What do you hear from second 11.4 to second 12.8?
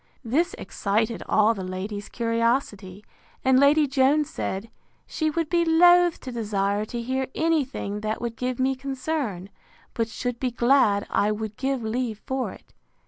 give leave for it.